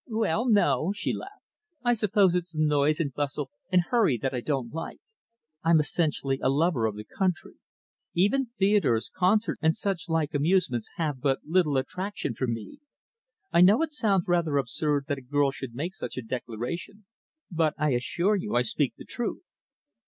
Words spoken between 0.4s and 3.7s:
no," she laughed. "I suppose it's the noise and bustle